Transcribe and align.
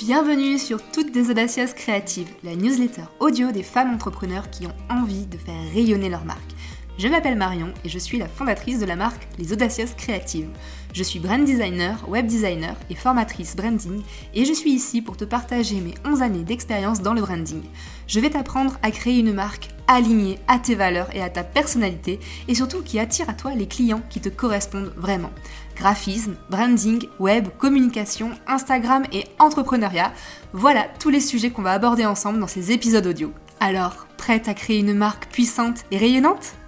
Bienvenue 0.00 0.58
sur 0.58 0.80
Toutes 0.82 1.12
des 1.12 1.28
Audacieuses 1.28 1.74
Créatives, 1.74 2.30
la 2.42 2.56
newsletter 2.56 3.02
audio 3.18 3.52
des 3.52 3.62
femmes 3.62 3.92
entrepreneurs 3.92 4.48
qui 4.48 4.66
ont 4.66 4.74
envie 4.88 5.26
de 5.26 5.36
faire 5.36 5.60
rayonner 5.74 6.08
leur 6.08 6.24
marque. 6.24 6.40
Je 6.96 7.06
m'appelle 7.06 7.36
Marion 7.36 7.74
et 7.84 7.90
je 7.90 7.98
suis 7.98 8.18
la 8.18 8.26
fondatrice 8.26 8.80
de 8.80 8.86
la 8.86 8.96
marque 8.96 9.28
Les 9.38 9.52
Audacieuses 9.52 9.92
Créatives. 9.92 10.48
Je 10.94 11.02
suis 11.02 11.18
brand 11.18 11.44
designer, 11.44 12.08
web 12.08 12.26
designer 12.26 12.76
et 12.88 12.94
formatrice 12.94 13.54
branding 13.54 14.00
et 14.32 14.46
je 14.46 14.54
suis 14.54 14.72
ici 14.72 15.02
pour 15.02 15.18
te 15.18 15.24
partager 15.26 15.82
mes 15.82 15.94
11 16.06 16.22
années 16.22 16.44
d'expérience 16.44 17.02
dans 17.02 17.12
le 17.12 17.20
branding. 17.20 17.62
Je 18.06 18.20
vais 18.20 18.30
t'apprendre 18.30 18.78
à 18.82 18.90
créer 18.92 19.18
une 19.18 19.34
marque 19.34 19.68
alignée 19.90 20.38
à 20.46 20.58
tes 20.58 20.74
valeurs 20.74 21.14
et 21.14 21.22
à 21.22 21.28
ta 21.28 21.42
personnalité 21.42 22.20
et 22.48 22.54
surtout 22.54 22.82
qui 22.82 22.98
attire 22.98 23.28
à 23.28 23.34
toi 23.34 23.54
les 23.54 23.66
clients 23.66 24.02
qui 24.08 24.20
te 24.20 24.28
correspondent 24.28 24.92
vraiment 24.96 25.30
graphisme, 25.76 26.36
branding, 26.50 27.06
web, 27.18 27.48
communication, 27.58 28.30
Instagram 28.46 29.04
et 29.12 29.24
entrepreneuriat. 29.38 30.12
Voilà 30.52 30.86
tous 31.00 31.08
les 31.08 31.20
sujets 31.20 31.50
qu'on 31.50 31.62
va 31.62 31.72
aborder 31.72 32.04
ensemble 32.04 32.38
dans 32.38 32.46
ces 32.46 32.70
épisodes 32.70 33.06
audio. 33.06 33.32
Alors, 33.60 34.06
prête 34.16 34.46
à 34.48 34.54
créer 34.54 34.78
une 34.78 34.94
marque 34.94 35.26
puissante 35.30 35.84
et 35.90 35.98
rayonnante? 35.98 36.59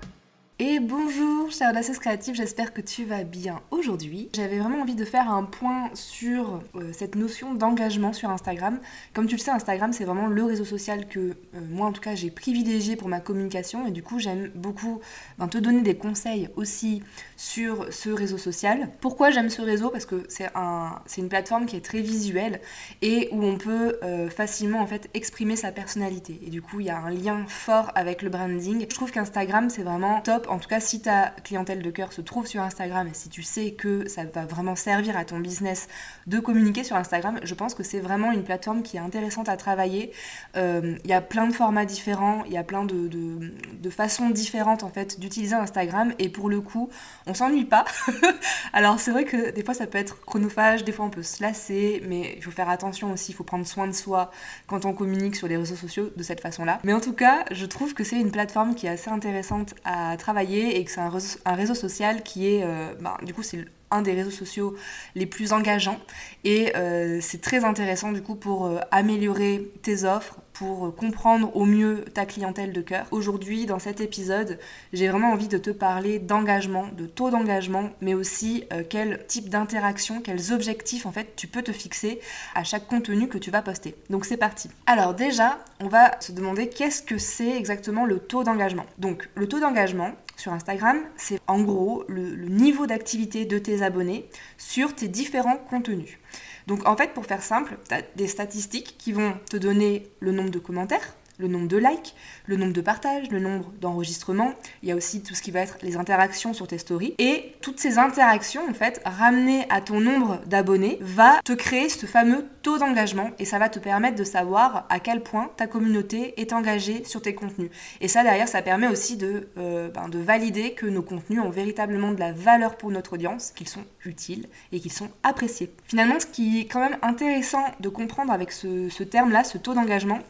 Et 0.65 0.79
bonjour, 0.79 1.51
chère 1.51 1.71
audaceuse 1.71 1.99
créative, 1.99 2.37
j'espère 2.37 2.73
que 2.73 2.81
tu 2.81 3.05
vas 3.05 3.25
bien 3.25 3.61
aujourd'hui. 3.73 4.29
J'avais 4.33 4.61
vraiment 4.61 4.83
envie 4.83 4.95
de 4.95 5.05
faire 5.05 5.29
un 5.29 5.43
point 5.43 5.91
sur 5.95 6.61
euh, 6.77 6.93
cette 6.93 7.17
notion 7.17 7.55
d'engagement 7.55 8.13
sur 8.13 8.31
Instagram. 8.31 8.79
Comme 9.13 9.27
tu 9.27 9.35
le 9.35 9.41
sais, 9.41 9.51
Instagram 9.51 9.93
c'est 9.93 10.05
vraiment 10.05 10.29
le 10.29 10.45
réseau 10.45 10.65
social 10.65 11.09
que 11.09 11.19
euh, 11.19 11.35
moi 11.73 11.89
en 11.89 11.93
tout 11.93 12.01
cas 12.01 12.15
j'ai 12.15 12.31
privilégié 12.31 12.95
pour 12.95 13.09
ma 13.09 13.19
communication 13.19 13.89
et 13.89 13.91
du 13.91 14.05
coup 14.05 14.21
j'aime 14.21 14.53
beaucoup 14.55 15.01
ben, 15.37 15.49
te 15.49 15.59
donner 15.59 15.83
des 15.83 15.97
conseils 15.97 16.49
aussi 16.55 17.03
sur 17.37 17.93
ce 17.93 18.11
réseau 18.11 18.39
social. 18.39 18.89
Pourquoi 19.01 19.33
j'aime 19.33 19.51
ce 19.51 19.63
réseau? 19.63 19.91
Parce 19.91 20.07
que 20.07 20.23
c'est 20.29 20.49
un, 20.55 21.01
une 21.19 21.29
plateforme 21.29 21.67
qui 21.67 21.75
est 21.75 21.85
très 21.85 22.03
visuelle 22.03 22.61
et 23.01 23.29
où 23.33 23.43
on 23.43 23.59
peut 23.59 23.99
euh, 24.05 24.31
facilement 24.31 24.79
en 24.79 24.87
fait 24.87 25.11
exprimer 25.13 25.57
sa 25.57 25.73
personnalité. 25.73 26.39
Et 26.47 26.51
du 26.51 26.63
coup 26.63 26.79
il 26.79 26.87
y 26.87 26.91
a 26.91 26.99
un 26.99 27.11
lien 27.11 27.47
fort 27.49 27.91
avec 27.97 28.23
le 28.23 28.31
branding. 28.31 28.87
Je 28.89 28.95
trouve 28.95 29.11
qu'Instagram 29.11 29.69
c'est 29.69 29.83
vraiment 29.83 30.21
top 30.21 30.47
en 30.53 30.59
tout 30.59 30.69
cas 30.69 30.81
si 30.81 31.01
ta 31.01 31.31
clientèle 31.45 31.83
de 31.83 31.91
cœur 31.91 32.13
se 32.13 32.21
trouve 32.21 32.47
sur 32.47 32.61
Instagram 32.61 33.09
et 33.09 33.15
si 33.15 33.31
tu 33.31 33.43
sais 33.43 33.73
que 33.73 34.07
ça 34.07 34.25
va 34.25 34.45
vraiment 34.45 34.77
servir 34.77 35.17
à 35.17 35.25
ton 35.25 35.41
business 35.41 35.89
de 36.27 36.41
communiquer 36.41 36.85
sur 36.85 36.95
Instagram, 36.97 37.41
je 37.43 37.55
pense 37.55 37.75
que 37.75 37.83
c'est 37.83 38.01
vraiment 38.01 38.33
une 38.33 38.45
plateforme 38.45 38.83
qui 38.83 38.99
est 38.99 39.01
intéressante 39.01 39.49
à 39.49 39.57
travailler. 39.57 40.13
Euh, 40.57 40.97
il 41.05 41.11
y 41.11 41.15
a 41.15 41.23
plein 41.23 41.47
de 41.47 41.55
formats 41.55 41.87
différents, 41.87 42.45
il 42.45 42.53
y 42.53 42.59
a 42.59 42.65
plein 42.65 42.85
de, 42.85 43.09
de, 43.09 43.91
façons 43.91 44.31
différentes 44.31 44.85
en 44.85 44.91
fait 44.91 45.21
d'utiliser 45.21 45.55
Instagram 45.55 46.13
et 46.19 46.29
pour 46.29 46.51
le 46.51 46.61
coup, 46.61 46.91
on 47.27 47.35
s'ennuie 47.35 47.65
pas. 47.65 47.85
Alors 48.75 49.01
c'est 49.01 49.11
vrai 49.11 49.25
que 49.25 49.51
des 49.51 49.65
fois 49.65 49.75
ça 49.75 49.87
peut 49.87 49.99
être 49.99 50.21
chronophage, 50.25 50.85
des 50.85 50.93
fois 50.93 51.07
on 51.07 51.11
peut 51.11 51.23
se 51.23 51.43
lasser, 51.43 52.03
mais 52.07 52.35
il 52.37 52.43
faut 52.43 52.51
faire 52.51 52.69
attention 52.69 53.11
aussi, 53.13 53.33
il 53.33 53.35
faut 53.35 53.45
prendre 53.45 53.67
soin 53.67 53.87
de 53.87 53.93
soi 53.93 54.31
quand 54.67 54.85
on 54.85 54.93
communique 54.93 55.37
sur 55.37 55.49
les 55.49 55.57
réseaux 55.57 55.77
sociaux 55.77 56.11
de 56.15 56.23
cette 56.23 56.41
façon-là. 56.41 56.79
Mais 56.85 56.93
en 56.93 57.01
tout 57.01 57.15
cas, 57.15 57.45
je 57.51 57.65
trouve 57.65 57.95
que 57.95 58.05
c'est 58.05 58.21
une 58.21 58.31
plateforme 58.31 58.75
qui 58.75 58.87
est 58.87 58.91
assez 58.91 59.11
intéressante 59.11 59.75
à 59.85 60.17
travailler 60.19 60.32
et 60.41 60.85
que 60.85 60.91
c'est 60.91 61.01
un, 61.01 61.55
réseau 61.55 61.75
social 61.75 62.23
qui 62.23 62.49
est, 62.49 62.63
euh, 62.65 62.95
ben, 63.01 63.17
du 63.23 63.35
coup, 63.35 63.43
c'est 63.43 63.65
un 63.91 64.03
des 64.03 64.13
réseaux 64.13 64.31
sociaux 64.31 64.75
les 65.15 65.27
plus 65.27 65.53
engageants. 65.53 65.99
Et 66.45 66.75
euh, 66.77 67.19
c'est 67.21 67.41
très 67.41 67.65
intéressant 67.65 68.13
du 68.13 68.23
coup 68.23 68.35
pour 68.35 68.67
euh, 68.67 68.81
améliorer 68.91 69.71
tes 69.83 70.05
offres, 70.05 70.39
pour 70.53 70.87
euh, 70.87 70.91
comprendre 70.91 71.55
au 71.57 71.65
mieux 71.65 72.05
ta 72.15 72.27
clientèle 72.27 72.73
de 72.73 72.81
cœur. 72.81 73.07
Aujourd'hui, 73.11 73.67
dans 73.67 73.79
cet 73.79 74.01
épisode, 74.01 74.59
j'ai 74.93 75.09
vraiment 75.09 75.33
envie 75.33 75.49
de 75.49 75.59
te 75.59 75.71
parler 75.71 76.19
d'engagement, 76.19 76.89
de 76.97 77.07
taux 77.07 77.31
d'engagement, 77.31 77.91
mais 78.01 78.15
aussi 78.15 78.65
quel 78.89 79.25
type 79.27 79.49
d'interaction, 79.49 80.21
quels 80.21 80.53
objectifs 80.53 81.07
en 81.07 81.13
fait 81.13 81.35
tu 81.37 81.47
peux 81.47 81.63
te 81.63 81.73
fixer 81.73 82.21
à 82.55 82.65
chaque 82.65 82.87
contenu 82.87 83.29
que 83.29 83.39
tu 83.39 83.51
vas 83.51 83.63
poster. 83.63 83.95
Donc 84.11 84.25
c'est 84.25 84.37
parti. 84.37 84.69
Alors 84.87 85.15
déjà, 85.15 85.59
on 85.81 85.89
va 85.89 86.21
se 86.21 86.33
demander 86.33 86.69
qu'est-ce 86.69 87.03
que 87.03 87.19
c'est 87.19 87.57
exactement 87.57 88.05
le 88.05 88.19
taux 88.19 88.45
d'engagement. 88.45 88.87
Donc 88.99 89.29
le 89.35 89.49
taux 89.49 89.61
d'engagement, 89.61 90.13
sur 90.37 90.53
Instagram, 90.53 90.99
c'est 91.17 91.41
en 91.47 91.61
gros 91.63 92.05
le, 92.09 92.23
niveau 92.49 92.87
d'activité 92.87 93.45
de 93.45 93.59
tes 93.59 93.83
abonnés 93.83 94.29
sur 94.59 94.95
tes 94.95 95.09
différents 95.09 95.57
contenus. 95.57 96.19
Donc 96.67 96.87
en 96.87 96.97
fait, 96.97 97.13
pour 97.13 97.27
faire 97.27 97.43
simple, 97.43 97.77
tu 97.89 97.95
as 97.95 98.03
des 98.17 98.29
statistiques 98.29 98.97
qui 98.99 99.13
vont 99.13 99.35
te 99.51 99.57
donner 99.57 100.11
le 100.21 100.33
nombre 100.33 100.51
de 100.51 100.59
commentaires, 100.59 101.15
le 101.43 101.49
nombre 101.49 101.69
de 101.69 101.77
likes, 101.77 102.15
le 102.47 102.57
nombre 102.57 102.73
de 102.73 102.81
partages, 102.81 103.31
le 103.31 103.41
nombre 103.41 103.71
d'enregistrements. 103.81 104.55
Il 104.83 104.89
y 104.89 104.93
a 104.93 104.97
aussi 104.97 105.23
tout 105.23 105.35
ce 105.35 105.43
qui 105.43 105.51
va 105.51 105.61
être 105.61 105.77
les 105.83 105.97
interactions 105.97 106.55
sur 106.55 106.67
tes 106.67 106.79
stories. 106.79 107.15
Et 107.19 107.55
toutes 107.61 107.81
ces 107.81 107.99
interactions, 107.99 108.63
en 108.69 108.75
fait, 108.75 109.03
ramenées 109.05 109.67
à 109.69 109.81
ton 109.81 110.01
nombre 110.01 110.41
d'abonnés, 110.47 110.99
va 111.01 111.41
te 111.45 111.53
créer 111.53 111.89
ce 111.89 112.07
fameux 112.07 112.47
taux 112.63 112.79
d'engagement 112.79 113.31
et 113.39 113.45
ça 113.45 113.59
va 113.59 113.69
te 113.69 113.79
permettre 113.79 114.17
de 114.17 114.25
savoir 114.25 114.87
à 114.89 115.01
quel 115.01 115.23
point 115.23 115.51
ta 115.57 115.67
communauté 115.67 116.41
est 116.41 116.53
engagée 116.53 117.03
sur 117.05 117.21
tes 117.21 117.35
contenus. 117.35 117.71
Et 118.01 118.09
ça, 118.09 118.23
derrière, 118.23 118.49
ça 118.49 118.63
permet 118.63 118.87
aussi 118.87 119.17
de, 119.17 119.49
euh, 119.59 119.89
ben, 119.89 120.09
de 120.09 120.19
valider 120.19 120.73
que 120.75 120.87
nos 120.87 121.03
contenus 121.03 121.41
ont 121.41 121.51
véritablement 121.51 122.13
de 122.13 122.21
la 122.21 122.33
valeur 122.33 122.77
pour 122.77 122.91
notre 122.91 123.15
audience, 123.15 123.51
qu'ils 123.51 123.69
sont 123.69 123.85
utiles 124.05 124.49
et 124.71 124.79
qu'ils 124.79 124.93
sont 124.93 125.11
appréciés. 125.25 125.75
Finalement, 125.85 126.21
ce 126.21 126.27
qui 126.27 126.61
est 126.61 126.67
quand 126.67 126.81
même 126.81 126.99
intéressant 127.03 127.65
de 127.81 127.89
comprendre 127.89 128.33
avec 128.33 128.53
ce 128.53 129.03
terme-là, 129.03 129.43
ce 129.43 129.59
taux 129.59 129.75
d'engagement, 129.75 130.21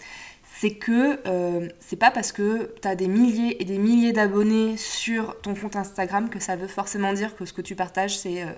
c'est 0.63 0.75
que 0.75 1.19
euh, 1.27 1.69
c'est 1.81 1.97
pas 1.97 2.13
parce 2.13 2.31
que 2.31 2.73
tu 2.81 2.87
as 2.87 2.95
des 2.95 3.09
milliers 3.09 3.61
et 3.61 3.65
des 3.65 3.79
milliers 3.79 4.13
d'abonnés 4.13 4.77
sur 4.77 5.41
ton 5.41 5.57
compte 5.57 5.75
Instagram 5.75 6.31
que 6.31 6.39
ça 6.39 6.55
veut 6.55 6.69
forcément 6.69 7.13
dire 7.13 7.35
que 7.35 7.45
ce 7.45 7.53
que 7.53 7.63
tu 7.63 7.75
partages 7.75 8.17
c'est 8.17 8.45
euh, 8.45 8.53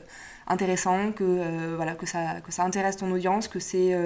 intéressant, 0.46 0.98
euh, 1.22 1.94
que 1.94 2.04
ça 2.06 2.62
intéresse 2.62 2.98
ton 2.98 3.10
audience, 3.10 3.48
que 3.48 3.58
c'est 3.58 3.96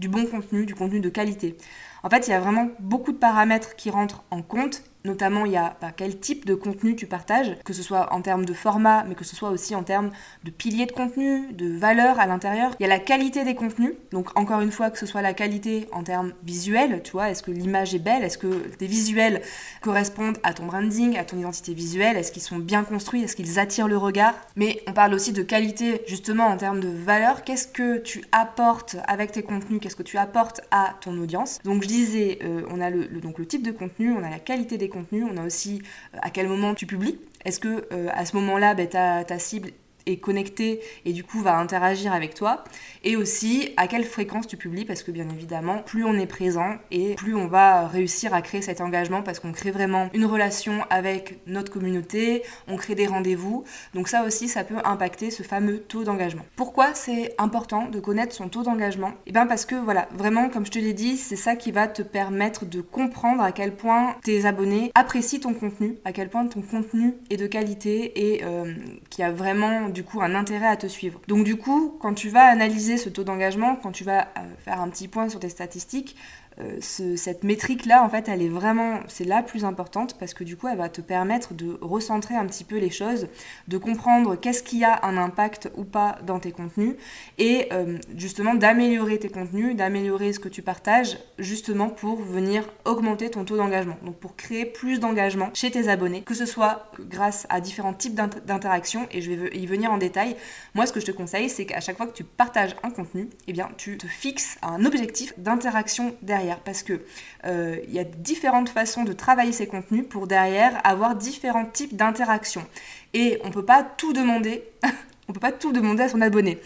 du 0.00 0.08
bon 0.08 0.26
contenu, 0.26 0.66
du 0.66 0.74
contenu 0.74 0.98
de 0.98 1.08
qualité. 1.08 1.56
En 2.02 2.10
fait, 2.10 2.26
il 2.26 2.32
y 2.32 2.34
a 2.34 2.40
vraiment 2.40 2.70
beaucoup 2.80 3.12
de 3.12 3.18
paramètres 3.18 3.76
qui 3.76 3.88
rentrent 3.88 4.24
en 4.32 4.42
compte 4.42 4.82
Notamment, 5.06 5.44
il 5.44 5.52
y 5.52 5.56
a 5.58 5.76
bah, 5.82 5.92
quel 5.94 6.18
type 6.18 6.46
de 6.46 6.54
contenu 6.54 6.96
tu 6.96 7.06
partages, 7.06 7.56
que 7.62 7.74
ce 7.74 7.82
soit 7.82 8.10
en 8.14 8.22
termes 8.22 8.46
de 8.46 8.54
format, 8.54 9.04
mais 9.04 9.14
que 9.14 9.24
ce 9.24 9.36
soit 9.36 9.50
aussi 9.50 9.74
en 9.74 9.82
termes 9.82 10.10
de 10.44 10.50
piliers 10.50 10.86
de 10.86 10.92
contenu, 10.92 11.52
de 11.52 11.76
valeur 11.76 12.18
à 12.18 12.26
l'intérieur. 12.26 12.74
Il 12.80 12.84
y 12.84 12.86
a 12.86 12.88
la 12.88 12.98
qualité 12.98 13.44
des 13.44 13.54
contenus, 13.54 13.92
donc 14.12 14.38
encore 14.38 14.62
une 14.62 14.70
fois, 14.70 14.88
que 14.88 14.98
ce 14.98 15.04
soit 15.04 15.20
la 15.20 15.34
qualité 15.34 15.88
en 15.92 16.04
termes 16.04 16.32
visuels, 16.42 17.02
tu 17.04 17.12
vois, 17.12 17.28
est-ce 17.28 17.42
que 17.42 17.50
l'image 17.50 17.94
est 17.94 17.98
belle, 17.98 18.24
est-ce 18.24 18.38
que 18.38 18.46
tes 18.78 18.86
visuels 18.86 19.42
correspondent 19.82 20.38
à 20.42 20.54
ton 20.54 20.64
branding, 20.64 21.18
à 21.18 21.24
ton 21.24 21.36
identité 21.36 21.74
visuelle, 21.74 22.16
est-ce 22.16 22.32
qu'ils 22.32 22.40
sont 22.40 22.58
bien 22.58 22.82
construits, 22.82 23.22
est-ce 23.22 23.36
qu'ils 23.36 23.58
attirent 23.58 23.88
le 23.88 23.98
regard? 23.98 24.34
Mais 24.56 24.82
on 24.86 24.94
parle 24.94 25.12
aussi 25.12 25.34
de 25.34 25.42
qualité 25.42 26.00
justement 26.06 26.46
en 26.46 26.56
termes 26.56 26.80
de 26.80 26.88
valeur, 26.88 27.44
qu'est-ce 27.44 27.68
que 27.68 27.98
tu 27.98 28.24
apportes 28.32 28.96
avec 29.06 29.32
tes 29.32 29.42
contenus, 29.42 29.80
qu'est-ce 29.82 29.96
que 29.96 30.02
tu 30.02 30.16
apportes 30.16 30.62
à 30.70 30.94
ton 31.02 31.18
audience? 31.18 31.58
Donc 31.62 31.82
je 31.82 31.88
disais, 31.88 32.38
euh, 32.42 32.62
on 32.70 32.80
a 32.80 32.88
le, 32.88 33.04
donc 33.20 33.38
le 33.38 33.44
type 33.44 33.62
de 33.62 33.70
contenu, 33.70 34.10
on 34.12 34.24
a 34.24 34.30
la 34.30 34.38
qualité 34.38 34.78
des 34.78 34.88
contenus, 34.94 35.24
on 35.30 35.36
a 35.36 35.44
aussi 35.44 35.82
euh, 36.14 36.18
à 36.22 36.30
quel 36.30 36.48
moment 36.48 36.74
tu 36.74 36.86
publies. 36.86 37.18
Est-ce 37.44 37.60
que 37.60 37.86
euh, 37.92 38.08
à 38.12 38.24
ce 38.24 38.36
moment-là, 38.36 38.74
ben, 38.74 38.88
ta, 38.88 39.24
ta 39.24 39.38
cible 39.38 39.70
connecté 40.20 40.80
et 41.04 41.12
du 41.12 41.24
coup 41.24 41.40
va 41.40 41.56
interagir 41.56 42.12
avec 42.12 42.34
toi. 42.34 42.64
Et 43.02 43.16
aussi 43.16 43.72
à 43.76 43.86
quelle 43.86 44.04
fréquence 44.04 44.46
tu 44.46 44.56
publies 44.56 44.84
parce 44.84 45.02
que 45.02 45.10
bien 45.10 45.28
évidemment 45.28 45.78
plus 45.78 46.04
on 46.04 46.14
est 46.14 46.26
présent 46.26 46.76
et 46.90 47.14
plus 47.14 47.34
on 47.34 47.46
va 47.46 47.86
réussir 47.86 48.34
à 48.34 48.42
créer 48.42 48.62
cet 48.62 48.80
engagement 48.80 49.22
parce 49.22 49.40
qu'on 49.40 49.52
crée 49.52 49.70
vraiment 49.70 50.08
une 50.14 50.24
relation 50.24 50.84
avec 50.90 51.38
notre 51.46 51.70
communauté, 51.72 52.42
on 52.68 52.76
crée 52.76 52.94
des 52.94 53.06
rendez-vous. 53.06 53.64
Donc 53.94 54.08
ça 54.08 54.24
aussi 54.24 54.48
ça 54.48 54.64
peut 54.64 54.78
impacter 54.84 55.30
ce 55.30 55.42
fameux 55.42 55.80
taux 55.80 56.04
d'engagement. 56.04 56.44
Pourquoi 56.56 56.94
c'est 56.94 57.34
important 57.38 57.88
de 57.88 58.00
connaître 58.00 58.34
son 58.34 58.48
taux 58.48 58.62
d'engagement? 58.62 59.08
Et 59.10 59.28
eh 59.28 59.32
bien 59.32 59.46
parce 59.46 59.64
que 59.64 59.74
voilà 59.74 60.08
vraiment 60.12 60.48
comme 60.48 60.66
je 60.66 60.70
te 60.70 60.78
l'ai 60.78 60.94
dit 60.94 61.16
c'est 61.16 61.36
ça 61.36 61.56
qui 61.56 61.72
va 61.72 61.88
te 61.88 62.02
permettre 62.02 62.64
de 62.64 62.80
comprendre 62.80 63.42
à 63.42 63.52
quel 63.52 63.74
point 63.74 64.16
tes 64.22 64.46
abonnés 64.46 64.90
apprécient 64.94 65.40
ton 65.40 65.54
contenu, 65.54 65.98
à 66.04 66.12
quel 66.12 66.28
point 66.28 66.46
ton 66.46 66.62
contenu 66.62 67.14
est 67.30 67.36
de 67.36 67.46
qualité 67.46 68.34
et 68.34 68.44
euh, 68.44 68.74
qui 69.10 69.22
a 69.22 69.30
vraiment 69.30 69.88
du 69.94 70.04
coup 70.04 70.20
un 70.20 70.34
intérêt 70.34 70.66
à 70.66 70.76
te 70.76 70.86
suivre. 70.86 71.20
Donc 71.28 71.44
du 71.44 71.56
coup, 71.56 71.96
quand 72.00 72.12
tu 72.12 72.28
vas 72.28 72.44
analyser 72.44 72.98
ce 72.98 73.08
taux 73.08 73.24
d'engagement, 73.24 73.76
quand 73.76 73.92
tu 73.92 74.04
vas 74.04 74.28
euh, 74.36 74.40
faire 74.58 74.80
un 74.80 74.90
petit 74.90 75.08
point 75.08 75.30
sur 75.30 75.40
tes 75.40 75.48
statistiques, 75.48 76.16
euh, 76.60 76.78
cette 76.80 77.42
métrique-là, 77.42 78.04
en 78.04 78.08
fait, 78.08 78.28
elle 78.28 78.40
est 78.40 78.48
vraiment, 78.48 79.00
c'est 79.08 79.24
la 79.24 79.42
plus 79.42 79.64
importante 79.64 80.16
parce 80.18 80.34
que 80.34 80.44
du 80.44 80.56
coup, 80.56 80.68
elle 80.68 80.78
va 80.78 80.88
te 80.88 81.00
permettre 81.00 81.52
de 81.54 81.78
recentrer 81.80 82.36
un 82.36 82.46
petit 82.46 82.64
peu 82.64 82.78
les 82.78 82.90
choses, 82.90 83.26
de 83.66 83.78
comprendre 83.78 84.36
qu'est-ce 84.36 84.62
qui 84.62 84.84
a 84.84 85.04
un 85.04 85.16
impact 85.16 85.70
ou 85.76 85.84
pas 85.84 86.18
dans 86.24 86.38
tes 86.38 86.52
contenus 86.52 86.94
et 87.38 87.68
euh, 87.72 87.98
justement 88.16 88.54
d'améliorer 88.54 89.18
tes 89.18 89.28
contenus, 89.28 89.74
d'améliorer 89.74 90.32
ce 90.32 90.38
que 90.38 90.48
tu 90.48 90.62
partages, 90.62 91.18
justement 91.38 91.88
pour 91.88 92.22
venir 92.22 92.64
augmenter 92.84 93.30
ton 93.30 93.44
taux 93.44 93.56
d'engagement. 93.56 93.96
Donc 94.04 94.16
pour 94.16 94.36
créer 94.36 94.64
plus 94.64 95.00
d'engagement 95.00 95.50
chez 95.54 95.70
tes 95.70 95.88
abonnés, 95.88 96.22
que 96.22 96.34
ce 96.34 96.46
soit 96.46 96.90
grâce 97.00 97.46
à 97.48 97.60
différents 97.60 97.94
types 97.94 98.14
d'interactions 98.14 99.08
et 99.10 99.20
je 99.20 99.32
vais 99.32 99.56
y 99.56 99.66
venir 99.66 99.90
en 99.92 99.98
détail. 99.98 100.36
Moi, 100.74 100.86
ce 100.86 100.92
que 100.92 101.00
je 101.00 101.06
te 101.06 101.10
conseille, 101.10 101.48
c'est 101.48 101.66
qu'à 101.66 101.80
chaque 101.80 101.96
fois 101.96 102.06
que 102.06 102.12
tu 102.12 102.24
partages 102.24 102.76
un 102.82 102.90
contenu, 102.90 103.28
eh 103.48 103.52
bien, 103.52 103.70
tu 103.76 103.98
te 103.98 104.06
fixes 104.06 104.56
un 104.62 104.84
objectif 104.84 105.32
d'interaction 105.38 106.14
derrière 106.22 106.43
parce 106.64 106.82
que 106.82 107.00
euh, 107.46 107.78
il 107.86 107.94
y 107.94 107.98
a 107.98 108.04
différentes 108.04 108.68
façons 108.68 109.04
de 109.04 109.12
travailler 109.12 109.52
ces 109.52 109.66
contenus 109.66 110.04
pour 110.08 110.26
derrière 110.26 110.80
avoir 110.84 111.14
différents 111.16 111.66
types 111.66 111.96
d'interactions. 111.96 112.66
Et 113.12 113.40
on 113.44 113.50
peut 113.50 113.64
pas 113.64 113.82
tout 113.82 114.12
demander 114.12 114.64
on 115.28 115.32
peut 115.32 115.40
pas 115.40 115.52
tout 115.52 115.72
demander 115.72 116.02
à 116.02 116.08
son 116.08 116.20
abonné. 116.20 116.58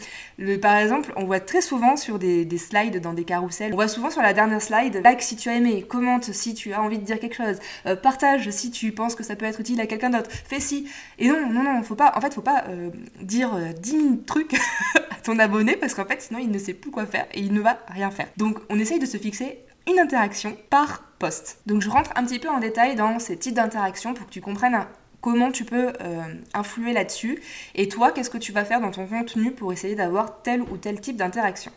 par 0.60 0.76
exemple, 0.76 1.12
on 1.16 1.24
voit 1.24 1.40
très 1.40 1.60
souvent 1.60 1.96
sur 1.96 2.18
des, 2.18 2.46
slides 2.58 3.00
dans 3.00 3.12
des 3.12 3.24
carousels, 3.24 3.72
on 3.72 3.76
voit 3.76 3.88
souvent 3.88 4.10
sur 4.10 4.22
la 4.22 4.32
dernière 4.32 4.60
slide, 4.60 5.00
like 5.04 5.22
si 5.22 5.36
tu 5.36 5.48
as 5.48 5.54
aimé, 5.54 5.82
commente 5.82 6.24
si 6.24 6.54
tu 6.54 6.72
as 6.72 6.82
envie 6.82 6.98
de 6.98 7.04
dire 7.04 7.20
quelque 7.20 7.36
chose, 7.36 7.58
euh, 7.86 7.94
partage 7.94 8.50
si 8.50 8.70
tu 8.70 8.92
penses 8.92 9.14
que 9.14 9.22
ça 9.22 9.36
peut 9.36 9.46
être 9.46 9.60
utile 9.60 9.80
à 9.80 9.86
quelqu'un 9.86 10.10
d'autre, 10.10 10.30
fais 10.30 10.60
si. 10.60 10.88
Et 11.18 11.28
non, 11.28 11.50
non, 11.50 11.62
non, 11.62 11.82
faut 11.82 11.94
pas, 11.94 12.12
en 12.16 12.20
fait, 12.20 12.34
faut 12.34 12.42
pas 12.42 12.64
euh, 12.68 12.90
dire 13.22 13.56
10 13.80 13.94
euh, 13.94 14.00
000 14.00 14.14
trucs 14.26 14.54
à 14.96 15.14
ton 15.22 15.38
abonné 15.38 15.76
parce 15.76 15.94
qu'en 15.94 16.04
fait, 16.04 16.20
sinon 16.20 16.40
il 16.40 16.50
ne 16.50 16.58
sait 16.58 16.74
plus 16.74 16.90
quoi 16.90 17.06
faire 17.06 17.26
et 17.32 17.40
il 17.40 17.52
ne 17.52 17.60
va 17.60 17.78
rien 17.88 18.10
faire. 18.10 18.28
Donc, 18.36 18.58
on 18.68 18.78
essaye 18.78 18.98
de 18.98 19.06
se 19.06 19.16
fixer 19.16 19.58
une 19.88 19.98
interaction 19.98 20.56
par 20.70 21.02
poste. 21.18 21.60
Donc, 21.66 21.82
je 21.82 21.90
rentre 21.90 22.10
un 22.14 22.24
petit 22.24 22.38
peu 22.38 22.48
en 22.48 22.60
détail 22.60 22.94
dans 22.94 23.18
ces 23.18 23.36
types 23.36 23.54
d'interactions 23.54 24.14
pour 24.14 24.26
que 24.26 24.32
tu 24.32 24.40
comprennes 24.40 24.78
comment 25.20 25.50
tu 25.50 25.64
peux 25.64 25.92
euh, 26.00 26.22
influer 26.54 26.92
là-dessus 26.92 27.42
et 27.74 27.88
toi 27.88 28.12
qu'est-ce 28.12 28.30
que 28.30 28.38
tu 28.38 28.52
vas 28.52 28.64
faire 28.64 28.80
dans 28.80 28.92
ton 28.92 29.06
contenu 29.06 29.50
pour 29.50 29.72
essayer 29.72 29.96
d'avoir 29.96 30.42
tel 30.42 30.62
ou 30.62 30.76
tel 30.76 31.00
type 31.00 31.16
d'interaction? 31.16 31.72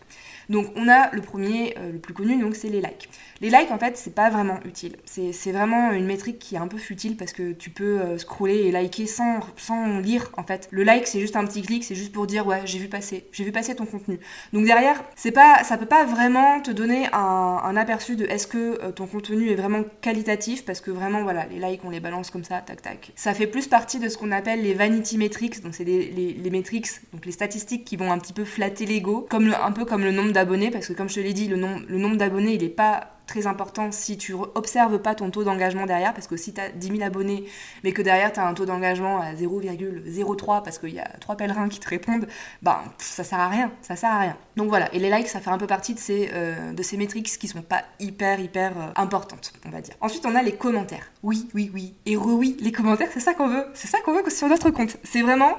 Donc 0.51 0.67
on 0.75 0.89
a 0.89 1.09
le 1.15 1.21
premier, 1.21 1.73
euh, 1.77 1.93
le 1.93 1.99
plus 1.99 2.13
connu, 2.13 2.37
donc 2.37 2.55
c'est 2.55 2.67
les 2.67 2.81
likes. 2.81 3.09
Les 3.39 3.49
likes 3.49 3.71
en 3.71 3.79
fait 3.79 3.97
c'est 3.97 4.13
pas 4.13 4.29
vraiment 4.29 4.59
utile. 4.65 4.97
C'est 5.05 5.51
vraiment 5.51 5.91
une 5.91 6.05
métrique 6.05 6.39
qui 6.39 6.55
est 6.55 6.59
un 6.59 6.67
peu 6.67 6.77
futile 6.77 7.15
parce 7.17 7.31
que 7.31 7.53
tu 7.53 7.69
peux 7.69 7.99
euh, 7.99 8.17
scroller 8.17 8.57
et 8.65 8.71
liker 8.71 9.07
sans, 9.07 9.39
lire 10.01 10.29
en 10.37 10.43
fait. 10.43 10.67
Le 10.71 10.83
like 10.83 11.07
c'est 11.07 11.21
juste 11.21 11.37
un 11.37 11.45
petit 11.45 11.61
clic, 11.61 11.83
c'est 11.83 11.95
juste 11.95 12.11
pour 12.11 12.27
dire 12.27 12.45
ouais 12.45 12.61
j'ai 12.65 12.79
vu 12.79 12.89
passer, 12.89 13.25
j'ai 13.31 13.45
vu 13.45 13.51
passer 13.51 13.75
ton 13.75 13.85
contenu. 13.85 14.19
Donc 14.51 14.65
derrière 14.65 15.01
c'est 15.15 15.31
pas, 15.31 15.63
ça 15.63 15.77
peut 15.77 15.85
pas 15.85 16.03
vraiment 16.03 16.59
te 16.59 16.71
donner 16.71 17.07
un, 17.13 17.75
aperçu 17.77 18.17
de 18.17 18.25
est-ce 18.25 18.47
que 18.47 18.91
ton 18.91 19.07
contenu 19.07 19.49
est 19.49 19.55
vraiment 19.55 19.83
qualitatif 20.01 20.65
parce 20.65 20.81
que 20.81 20.91
vraiment 20.91 21.23
voilà 21.23 21.45
les 21.45 21.59
likes 21.59 21.81
on 21.85 21.89
les 21.89 22.01
balance 22.01 22.29
comme 22.29 22.43
ça 22.43 22.59
tac 22.59 22.81
tac. 22.81 23.13
Ça 23.15 23.33
fait 23.33 23.47
plus 23.47 23.67
partie 23.67 23.99
de 23.99 24.09
ce 24.09 24.17
qu'on 24.17 24.31
appelle 24.31 24.61
les 24.61 24.73
vanity 24.73 25.17
metrics, 25.17 25.63
donc 25.63 25.73
c'est 25.73 25.85
les, 25.85 26.11
les, 26.11 26.33
donc 27.13 27.25
les 27.25 27.31
statistiques 27.31 27.85
qui 27.85 27.95
vont 27.95 28.11
un 28.11 28.19
petit 28.19 28.33
peu 28.33 28.43
flatter 28.43 28.85
l'ego, 28.85 29.27
un 29.31 29.71
peu 29.71 29.85
comme 29.85 30.03
le 30.03 30.11
nombre 30.11 30.33
d'abonnés, 30.41 30.71
parce 30.71 30.87
que 30.87 30.93
comme 30.93 31.09
je 31.09 31.15
te 31.15 31.19
l'ai 31.19 31.33
dit, 31.33 31.47
le, 31.47 31.55
le 31.55 31.97
nombre 31.97 32.17
d'abonnés, 32.17 32.55
il 32.55 32.61
n'est 32.61 32.69
pas 32.69 33.11
très 33.31 33.47
important 33.47 33.91
si 33.91 34.17
tu 34.17 34.33
observes 34.55 34.99
pas 34.99 35.15
ton 35.15 35.31
taux 35.31 35.43
d'engagement 35.43 35.85
derrière, 35.85 36.13
parce 36.13 36.27
que 36.27 36.35
si 36.35 36.53
tu 36.53 36.59
as 36.59 36.69
10 36.69 36.87
000 36.87 37.01
abonnés, 37.01 37.45
mais 37.83 37.93
que 37.93 38.01
derrière 38.01 38.31
tu 38.33 38.39
as 38.39 38.47
un 38.47 38.53
taux 38.53 38.65
d'engagement 38.65 39.21
à 39.21 39.33
0,03 39.33 40.63
parce 40.63 40.77
qu'il 40.79 40.93
y 40.93 40.99
a 40.99 41.07
trois 41.19 41.35
pèlerins 41.37 41.69
qui 41.69 41.79
te 41.79 41.87
répondent, 41.87 42.27
ben 42.61 42.79
ça 42.97 43.23
sert 43.23 43.39
à 43.39 43.47
rien, 43.47 43.71
ça 43.81 43.95
sert 43.95 44.09
à 44.09 44.19
rien. 44.19 44.37
Donc 44.57 44.67
voilà, 44.67 44.93
et 44.93 44.99
les 44.99 45.09
likes, 45.09 45.29
ça 45.29 45.39
fait 45.39 45.49
un 45.49 45.57
peu 45.57 45.67
partie 45.67 45.93
de 45.93 45.99
ces, 45.99 46.29
euh, 46.33 46.73
de 46.73 46.83
ces 46.83 46.97
métriques 46.97 47.27
qui 47.27 47.47
sont 47.47 47.61
pas 47.61 47.83
hyper, 47.99 48.39
hyper 48.39 48.77
euh, 48.77 48.87
importantes, 48.97 49.53
on 49.65 49.69
va 49.69 49.79
dire. 49.79 49.95
Ensuite, 50.01 50.25
on 50.25 50.35
a 50.35 50.41
les 50.41 50.53
commentaires. 50.53 51.11
Oui, 51.23 51.47
oui, 51.53 51.71
oui, 51.73 51.93
et 52.05 52.17
re 52.17 52.27
oui, 52.27 52.57
les 52.59 52.71
commentaires, 52.71 53.09
c'est 53.13 53.21
ça 53.21 53.33
qu'on 53.33 53.47
veut, 53.47 53.65
c'est 53.73 53.87
ça 53.87 53.99
qu'on 54.01 54.13
veut 54.13 54.29
sur 54.29 54.49
notre 54.49 54.71
compte. 54.71 54.97
C'est 55.03 55.21
vraiment 55.21 55.57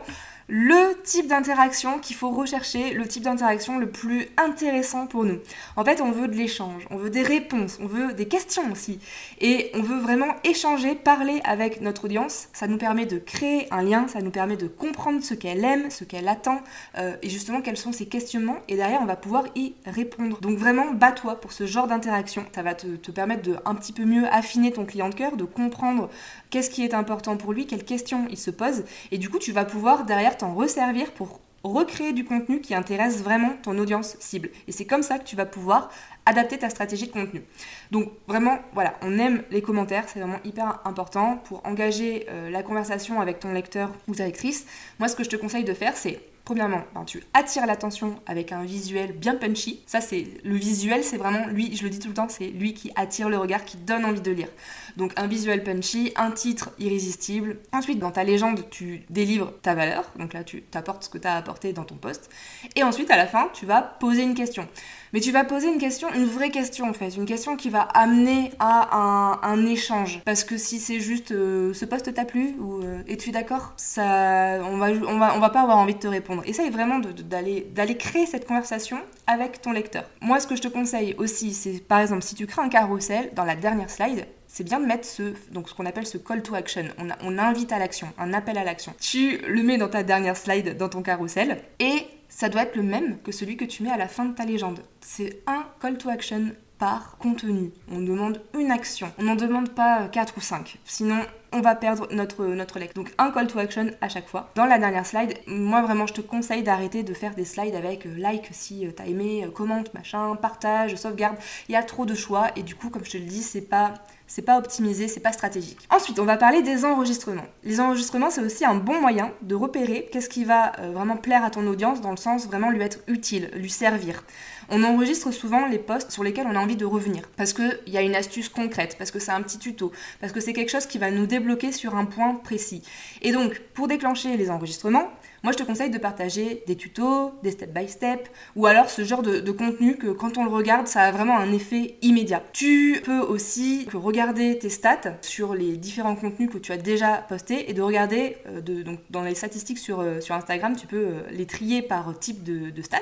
le 0.49 1.01
type 1.03 1.27
d'interaction 1.29 1.99
qu'il 1.99 2.17
faut 2.17 2.31
rechercher, 2.31 2.93
le 2.93 3.07
type 3.07 3.23
d'interaction 3.23 3.79
le 3.79 3.91
plus 3.91 4.29
intéressant 4.37 5.07
pour 5.07 5.25
nous. 5.25 5.39
En 5.77 5.85
fait, 5.85 6.01
on 6.01 6.11
veut 6.11 6.29
de 6.29 6.35
l'échange, 6.35 6.87
on 6.91 6.97
veut 6.97 7.11
des 7.11 7.23
réponses, 7.23 7.79
on 7.81 7.87
veut 7.87 8.13
des 8.13 8.27
questions 8.27 8.71
aussi. 8.71 8.99
Et 9.41 9.71
on 9.75 9.83
veut 9.83 9.99
vraiment 9.99 10.35
échanger, 10.45 10.95
parler 10.95 11.41
avec 11.45 11.81
notre 11.81 12.05
audience. 12.05 12.49
Ça 12.53 12.67
nous 12.67 12.79
permet 12.79 13.07
de 13.07 13.19
créer 13.19 13.67
un 13.73 13.83
lien, 13.83 14.09
ça 14.09 14.21
nous 14.21 14.31
permet 14.31 14.57
de 14.57 14.67
comprendre 14.67 15.23
ce 15.23 15.35
qu'elle 15.35 15.65
aime, 15.65 15.91
ce 15.91 16.05
qu'elle 16.05 16.29
attend, 16.29 16.61
euh, 16.99 17.17
et 17.23 17.29
justement 17.29 17.61
quels 17.61 17.77
sont 17.77 17.93
ses 17.93 18.07
questionnements. 18.07 18.59
Et 18.69 18.77
derrière, 18.77 19.01
on 19.03 19.07
va 19.07 19.17
pouvoir 19.17 19.45
y 19.55 19.75
répondre. 19.87 20.41
Donc 20.41 20.59
vraiment, 20.59 20.91
bats-toi 20.93 21.41
pour 21.41 21.53
ce 21.53 21.67
genre 21.67 21.87
d'interaction. 21.87 22.45
Ça 22.55 22.63
va 22.63 22.75
te, 22.75 22.87
te, 22.87 23.11
permettre 23.11 23.43
de 23.43 23.57
un 23.65 23.75
petit 23.75 23.93
peu 23.93 24.05
mieux 24.05 24.27
affiner 24.29 24.73
ton 24.73 24.85
client 24.85 25.09
de 25.09 25.15
cœur, 25.15 25.37
de 25.37 25.45
comprendre 25.45 26.11
qu'est-ce 26.51 26.71
qui 26.71 26.85
est 26.85 26.95
important 26.95 27.37
pour 27.37 27.53
lui, 27.53 27.67
quelles 27.67 27.85
questions 27.85 28.27
il 28.31 28.39
se 28.39 28.51
pose. 28.51 28.85
Et 29.11 29.19
du 29.19 29.29
coup, 29.29 29.39
tu 29.39 29.53
vas 29.53 29.65
pouvoir 29.65 30.05
derrière 30.05 30.32
t'en 30.35 30.55
resservir 30.55 31.13
pour 31.13 31.41
recréer 31.65 32.13
du 32.13 32.25
contenu 32.25 32.61
qui 32.61 32.75
intéresse 32.75 33.23
vraiment 33.23 33.51
ton 33.63 33.79
audience 33.79 34.17
cible. 34.19 34.51
Et 34.67 34.73
c'est 34.73 34.85
comme 34.85 35.03
ça 35.03 35.19
que 35.19 35.25
tu 35.25 35.37
vas 35.37 35.47
pouvoir 35.47 35.91
adapter 36.27 36.59
ta 36.59 36.71
stratégie 36.71 37.07
de 37.07 37.13
contenu. 37.13 37.43
Donc 37.91 38.11
vraiment, 38.27 38.59
voilà, 38.75 38.95
on 39.03 39.19
aime 39.19 39.43
les 39.51 39.63
commentaires, 39.63 40.05
c'est 40.09 40.21
vraiment 40.21 40.41
hyper 40.45 40.81
important 40.85 41.37
pour 41.45 41.65
engager 41.65 42.27
euh, 42.31 42.51
la 42.51 42.63
conversation 42.63 43.21
avec 43.21 43.39
ton 43.41 43.53
lecteur 43.53 43.93
ou 44.09 44.15
ta 44.15 44.25
lectrice. 44.25 44.67
Moi, 44.99 45.09
ce 45.09 45.17
que 45.17 45.25
je 45.25 45.31
te 45.31 45.37
conseille 45.37 45.65
de 45.65 45.75
faire, 45.75 45.97
c'est 45.97 46.21
Premièrement, 46.45 46.83
ben, 46.93 47.05
tu 47.05 47.23
attires 47.35 47.67
l'attention 47.67 48.21
avec 48.27 48.51
un 48.51 48.65
visuel 48.65 49.13
bien 49.13 49.37
punchy. 49.37 49.81
Ça, 49.87 50.01
c'est 50.01 50.27
le 50.43 50.57
visuel, 50.57 51.05
c'est 51.05 51.17
vraiment 51.17 51.47
lui, 51.47 51.77
je 51.77 51.85
le 51.85 51.91
dis 51.91 52.01
tout 52.01 52.09
le 52.09 52.15
temps, 52.15 52.29
c'est 52.29 52.49
lui 52.49 52.75
qui 52.75 52.91
attire 52.97 53.29
le 53.29 53.39
regard, 53.39 53.65
qui 53.65 53.77
donne 53.77 54.05
envie 54.05 54.21
de 54.21 54.31
lire. 54.33 54.49
Donc 54.97 55.13
un 55.17 55.29
visuel 55.29 55.63
punchy, 55.63 56.13
un 56.17 56.33
titre 56.33 56.71
irrésistible. 56.81 57.59
Ensuite, 57.73 58.01
dans 58.01 58.11
ta 58.11 58.25
légende, 58.25 58.69
tu 58.71 59.03
délivres 59.09 59.53
ta 59.63 59.75
valeur. 59.75 60.11
Donc 60.19 60.33
là, 60.33 60.43
tu 60.43 60.63
t'apportes 60.63 61.05
ce 61.05 61.09
que 61.09 61.19
tu 61.19 61.29
as 61.29 61.37
apporté 61.37 61.73
dans 61.73 61.85
ton 61.85 61.95
poste. 61.95 62.29
Et 62.75 62.83
ensuite, 62.83 63.11
à 63.13 63.17
la 63.17 63.29
fin, 63.29 63.49
tu 63.55 63.65
vas 63.65 63.81
poser 63.81 64.23
une 64.23 64.35
question. 64.35 64.67
Mais 65.13 65.21
tu 65.21 65.31
vas 65.31 65.45
poser 65.45 65.69
une 65.69 65.79
question, 65.79 66.09
une 66.15 66.25
vraie 66.25 66.51
question 66.51 66.89
en 66.89 66.95
fait, 66.95 67.11
une 67.11 67.27
question 67.27 67.57
qui 67.57 67.69
va 67.69 67.83
amener 67.83 68.51
à 68.59 69.41
un, 69.43 69.67
échange. 69.67 70.21
Parce 70.25 70.43
que 70.43 70.57
si 70.57 70.81
c'est 70.81 71.01
juste 71.01 71.33
euh, 71.33 71.75
ce 71.75 71.85
poste 71.85 72.13
t'a 72.15 72.25
plu 72.25 72.55
ou 72.59 72.83
euh, 72.83 73.03
es-tu 73.07 73.31
d'accord, 73.31 73.75
ça, 73.77 74.59
on 74.65 74.79
va, 74.79 74.93
va, 74.93 75.51
pas 75.51 75.61
avoir 75.61 75.77
envie 75.77 75.95
de 75.95 75.99
te 75.99 76.09
répondre. 76.09 76.43
Essaye 76.47 76.71
vraiment 76.71 76.99
d'aller 76.99 77.67
d'aller 77.75 77.97
créer 77.97 78.27
cette 78.27 78.47
conversation 78.47 78.99
avec 79.27 79.61
ton 79.61 79.73
lecteur. 79.73 80.05
Moi, 80.21 80.41
ce 80.41 80.47
que 80.47 80.57
je 80.57 80.63
te 80.63 80.69
conseille 80.69 81.15
aussi, 81.19 81.53
c'est 81.53 81.87
par 81.87 82.01
exemple 82.01 82.23
si 82.23 82.35
tu 82.35 82.47
crées 82.47 82.63
un 82.63 82.69
carrousel 82.69 83.31
dans 83.35 83.45
la 83.45 83.55
dernière 83.55 83.91
slide, 83.91 84.27
c'est 84.49 84.65
bien 84.65 84.81
de 84.81 84.87
mettre 84.87 85.07
ce, 85.07 85.35
donc 85.51 85.69
ce 85.69 85.75
qu'on 85.75 85.87
appelle 85.87 86.07
ce 86.07 86.19
call 86.19 86.43
to 86.43 86.55
action. 86.55 86.85
On, 86.99 87.09
on 87.23 87.39
invite 87.39 87.73
à 87.73 87.79
l'action, 87.79 88.09
un 88.19 88.33
appel 88.33 88.59
à 88.59 88.65
l'action. 88.65 88.95
Tu 89.01 89.39
le 89.47 89.63
mets 89.63 89.79
dans 89.79 89.89
ta 89.89 90.03
dernière 90.03 90.37
slide, 90.37 90.77
dans 90.77 90.89
ton 90.89 91.03
carrousel, 91.03 91.59
et 91.81 92.07
ça 92.33 92.49
doit 92.49 92.63
être 92.63 92.77
le 92.77 92.83
même 92.83 93.19
que 93.23 93.31
celui 93.31 93.57
que 93.57 93.65
tu 93.65 93.83
mets 93.83 93.91
à 93.91 93.99
la 93.99 94.09
fin 94.09 94.25
de 94.25 94.35
ta 94.35 94.45
légende. 94.45 94.81
C'est 95.01 95.43
un 95.47 95.67
call 95.81 95.99
to 95.99 96.09
action 96.09 96.53
par 96.79 97.17
contenu. 97.19 97.71
On 97.93 98.01
demande 98.01 98.41
une 98.59 98.71
action. 98.73 99.13
On 99.19 99.25
n'en 99.25 99.37
demande 99.37 99.71
pas 99.71 100.09
4 100.09 100.35
ou 100.37 100.41
5. 100.41 100.79
Sinon, 100.85 101.21
on 101.53 101.61
va 101.61 101.75
perdre 101.75 102.09
notre, 102.11 102.45
notre 102.47 102.79
lecture. 102.79 103.05
Donc 103.05 103.15
un 103.19 103.31
call 103.31 103.47
to 103.47 103.59
action 103.59 103.91
à 104.01 104.09
chaque 104.09 104.29
fois. 104.29 104.51
Dans 104.55 104.65
la 104.65 104.79
dernière 104.79 105.07
slide, 105.07 105.35
moi 105.47 105.83
vraiment 105.83 106.07
je 106.07 106.15
te 106.15 106.21
conseille 106.23 106.63
d'arrêter 106.63 107.03
de 107.03 107.13
faire 107.15 107.35
des 107.35 107.45
slides 107.45 107.75
avec 107.75 108.07
euh, 108.07 108.17
like 108.17 108.49
si 108.51 108.87
euh, 108.87 108.91
t'as 108.91 109.05
aimé, 109.05 109.45
euh, 109.45 109.51
commente, 109.51 109.93
machin, 109.95 110.35
partage, 110.35 110.97
sauvegarde. 110.97 111.37
Il 111.69 111.73
y 111.73 111.77
a 111.77 111.83
trop 111.83 112.07
de 112.07 112.15
choix 112.15 112.49
et 112.57 112.63
du 112.63 112.75
coup 112.75 112.89
comme 112.89 113.05
je 113.05 113.13
te 113.13 113.19
le 113.19 113.25
dis, 113.25 113.43
c'est 113.43 113.61
pas 113.61 113.95
c'est 114.35 114.41
pas 114.41 114.57
optimisé, 114.57 115.09
c'est 115.09 115.21
pas 115.21 115.33
stratégique. 115.33 115.87
Ensuite, 115.91 116.19
on 116.19 116.25
va 116.25 116.39
parler 116.39 116.63
des 116.63 116.87
enregistrements. 116.87 117.45
Les 117.65 117.81
enregistrements, 117.81 118.31
c'est 118.31 118.41
aussi 118.41 118.65
un 118.65 118.77
bon 118.77 118.99
moyen 118.99 119.31
de 119.43 119.55
repérer 119.55 120.09
qu'est-ce 120.11 120.31
qui 120.31 120.47
va 120.47 120.73
euh, 120.79 120.91
vraiment 120.93 121.19
plaire 121.19 121.45
à 121.45 121.51
ton 121.51 121.67
audience 121.67 122.01
dans 122.01 122.13
le 122.13 122.17
sens 122.17 122.47
vraiment 122.47 122.71
lui 122.71 122.81
être 122.81 123.01
utile, 123.09 123.51
lui 123.55 123.69
servir. 123.69 124.25
On 124.75 124.85
enregistre 124.85 125.31
souvent 125.33 125.67
les 125.67 125.79
posts 125.79 126.13
sur 126.13 126.25
lesquels 126.25 126.47
on 126.47 126.57
a 126.57 126.59
envie 126.59 126.77
de 126.77 126.87
revenir 126.87 127.29
parce 127.37 127.53
qu'il 127.53 127.79
y 127.89 127.99
a 127.99 128.01
une 128.01 128.15
astuce 128.15 128.49
concrète, 128.49 128.97
parce 128.97 129.11
que 129.11 129.19
c'est 129.19 129.31
un 129.31 129.43
petit 129.43 129.59
tuto, 129.59 129.93
parce 130.19 130.33
que 130.33 130.41
c'est 130.41 130.55
quelque 130.55 130.71
chose 130.71 130.87
qui 130.87 130.97
va 130.97 131.11
nous 131.11 131.27
débloquer 131.27 131.73
sur 131.73 131.95
un 131.95 132.07
point 132.07 132.37
précis. 132.37 132.83
Et 133.21 133.33
donc, 133.33 133.61
pour 133.75 133.87
déclencher 133.87 134.35
les 134.39 134.51
enregistrements, 134.51 135.11
moi, 135.43 135.51
je 135.51 135.59
te 135.59 135.65
conseille 135.65 135.91
de 135.91 135.99
partager 135.99 136.63
des 136.69 136.77
tutos, 136.77 137.33
des 137.43 137.51
step 137.51 137.75
by 137.75 137.89
step, 137.89 138.29
ou 138.55 138.67
alors 138.67 138.89
ce 138.89 139.03
genre 139.03 139.23
de, 139.23 139.51
contenu 139.51 139.97
que 139.97 140.07
quand 140.07 140.39
on 140.39 140.45
le 140.45 140.51
regarde, 140.51 140.87
ça 140.87 141.03
a 141.03 141.11
vraiment 141.11 141.37
un 141.37 141.53
effet 141.53 141.97
immédiat. 142.01 142.45
Tu 142.53 143.03
peux 143.05 143.19
aussi 143.19 143.89
regarder 143.93 144.57
tes 144.59 144.71
stats 144.71 145.19
sur 145.21 145.55
les 145.55 145.77
différents 145.77 146.15
contenus 146.15 146.49
que 146.49 146.59
tu 146.59 146.71
as 146.71 146.77
déjà 146.77 147.17
postés 147.29 147.69
et 147.69 147.75
de 147.75 147.83
regarder, 147.83 148.37
euh, 148.47 148.61
donc 148.61 149.01
dans 149.11 149.23
les 149.23 149.35
statistiques 149.35 149.79
sur, 149.79 149.99
euh, 149.99 150.21
sur 150.21 150.37
Instagram, 150.37 150.77
tu 150.77 150.87
peux 150.87 150.97
euh, 150.97 151.21
les 151.33 151.47
trier 151.47 151.83
par 151.83 152.17
type 152.21 152.45
de, 152.45 152.71
de 152.71 152.83
stats. 152.83 152.99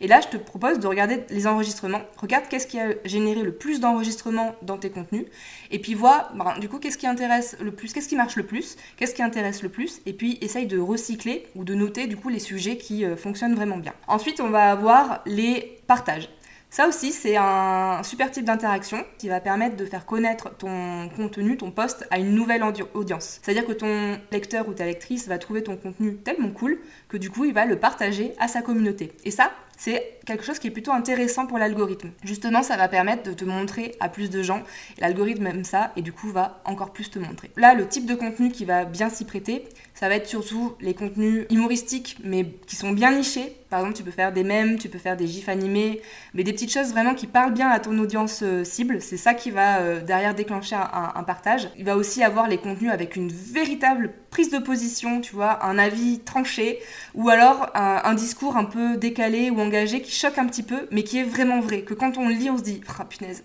Et 0.00 0.08
là, 0.08 0.20
je 0.20 0.36
te 0.36 0.36
propose 0.36 0.80
de 0.80 0.86
regarder 0.88 1.13
les 1.30 1.46
enregistrements. 1.46 2.02
Regarde 2.16 2.44
qu'est-ce 2.48 2.66
qui 2.66 2.80
a 2.80 2.88
généré 3.04 3.42
le 3.42 3.52
plus 3.52 3.80
d'enregistrements 3.80 4.54
dans 4.62 4.78
tes 4.78 4.90
contenus. 4.90 5.26
Et 5.70 5.78
puis 5.78 5.94
vois, 5.94 6.30
ben, 6.34 6.58
du 6.58 6.68
coup, 6.68 6.78
qu'est-ce 6.78 6.98
qui 6.98 7.06
intéresse 7.06 7.56
le 7.60 7.70
plus, 7.70 7.92
qu'est-ce 7.92 8.08
qui 8.08 8.16
marche 8.16 8.36
le 8.36 8.44
plus, 8.44 8.76
qu'est-ce 8.96 9.14
qui 9.14 9.22
intéresse 9.22 9.62
le 9.62 9.68
plus. 9.68 10.00
Et 10.06 10.12
puis 10.12 10.38
essaye 10.40 10.66
de 10.66 10.78
recycler 10.78 11.46
ou 11.54 11.64
de 11.64 11.74
du 12.06 12.16
coup 12.16 12.28
les 12.28 12.38
sujets 12.38 12.76
qui 12.76 13.04
euh, 13.04 13.16
fonctionnent 13.16 13.54
vraiment 13.54 13.76
bien. 13.76 13.92
Ensuite, 14.08 14.40
on 14.40 14.48
va 14.48 14.70
avoir 14.70 15.22
les 15.26 15.78
partages. 15.86 16.28
Ça 16.70 16.88
aussi, 16.88 17.12
c'est 17.12 17.36
un 17.36 18.02
super 18.02 18.32
type 18.32 18.44
d'interaction 18.44 19.04
qui 19.18 19.28
va 19.28 19.38
permettre 19.38 19.76
de 19.76 19.84
faire 19.84 20.04
connaître 20.06 20.56
ton 20.56 21.08
contenu, 21.14 21.56
ton 21.56 21.70
post 21.70 22.04
à 22.10 22.18
une 22.18 22.34
nouvelle 22.34 22.64
audience. 22.94 23.38
C'est-à-dire 23.42 23.64
que 23.64 23.72
ton 23.72 24.18
lecteur 24.32 24.68
ou 24.68 24.72
ta 24.72 24.84
lectrice 24.84 25.28
va 25.28 25.38
trouver 25.38 25.62
ton 25.62 25.76
contenu 25.76 26.16
tellement 26.16 26.50
cool 26.50 26.80
que 27.08 27.16
du 27.16 27.30
coup, 27.30 27.44
il 27.44 27.54
va 27.54 27.64
le 27.64 27.78
partager 27.78 28.34
à 28.40 28.48
sa 28.48 28.60
communauté. 28.60 29.12
Et 29.24 29.30
ça, 29.30 29.52
c'est 29.76 30.18
quelque 30.26 30.44
chose 30.44 30.58
qui 30.58 30.68
est 30.68 30.70
plutôt 30.70 30.92
intéressant 30.92 31.46
pour 31.46 31.58
l'algorithme. 31.58 32.10
Justement, 32.22 32.62
ça 32.62 32.76
va 32.76 32.88
permettre 32.88 33.22
de 33.24 33.32
te 33.32 33.44
montrer 33.44 33.94
à 34.00 34.08
plus 34.08 34.30
de 34.30 34.42
gens. 34.42 34.62
L'algorithme 34.98 35.46
aime 35.46 35.64
ça 35.64 35.92
et 35.96 36.02
du 36.02 36.12
coup 36.12 36.30
va 36.30 36.62
encore 36.64 36.92
plus 36.92 37.10
te 37.10 37.18
montrer. 37.18 37.50
Là, 37.56 37.74
le 37.74 37.86
type 37.86 38.06
de 38.06 38.14
contenu 38.14 38.50
qui 38.50 38.64
va 38.64 38.84
bien 38.84 39.10
s'y 39.10 39.24
prêter, 39.24 39.64
ça 39.94 40.08
va 40.08 40.16
être 40.16 40.26
surtout 40.26 40.74
les 40.80 40.94
contenus 40.94 41.46
humoristiques 41.50 42.18
mais 42.24 42.44
qui 42.66 42.76
sont 42.76 42.92
bien 42.92 43.12
nichés. 43.12 43.56
Par 43.70 43.80
exemple, 43.80 43.96
tu 43.96 44.04
peux 44.04 44.12
faire 44.12 44.32
des 44.32 44.44
mèmes, 44.44 44.78
tu 44.78 44.88
peux 44.88 44.98
faire 44.98 45.16
des 45.16 45.26
gifs 45.26 45.48
animés, 45.48 46.00
mais 46.32 46.44
des 46.44 46.52
petites 46.52 46.72
choses 46.72 46.90
vraiment 46.90 47.14
qui 47.14 47.26
parlent 47.26 47.52
bien 47.52 47.68
à 47.68 47.80
ton 47.80 47.98
audience 47.98 48.40
euh, 48.42 48.62
cible. 48.62 49.00
C'est 49.00 49.16
ça 49.16 49.34
qui 49.34 49.50
va 49.50 49.78
euh, 49.78 50.00
derrière 50.00 50.34
déclencher 50.34 50.76
un, 50.76 51.22
partage. 51.24 51.68
Il 51.76 51.84
va 51.84 51.96
aussi 51.96 52.22
avoir 52.22 52.46
les 52.48 52.58
contenus 52.58 52.92
avec 52.92 53.16
une 53.16 53.32
véritable 53.32 54.12
prise 54.30 54.50
de 54.50 54.58
position, 54.58 55.20
tu 55.20 55.34
vois, 55.34 55.64
un 55.64 55.78
avis 55.78 56.20
tranché, 56.20 56.78
ou 57.14 57.30
alors 57.30 57.70
un, 57.74 58.14
discours 58.14 58.56
un 58.56 58.64
peu 58.64 58.96
décalé 58.96 59.50
ou 59.50 59.60
qui 59.70 60.10
choque 60.10 60.38
un 60.38 60.46
petit 60.46 60.62
peu, 60.62 60.86
mais 60.90 61.02
qui 61.02 61.18
est 61.18 61.24
vraiment 61.24 61.60
vrai. 61.60 61.82
Que 61.82 61.94
quand 61.94 62.18
on 62.18 62.28
lit, 62.28 62.50
on 62.50 62.58
se 62.58 62.62
dit, 62.62 62.80
ah 62.98 63.04
punaise, 63.04 63.44